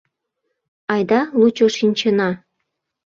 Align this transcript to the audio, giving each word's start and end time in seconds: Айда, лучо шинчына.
Айда, 0.93 1.19
лучо 1.39 1.67
шинчына. 1.77 2.29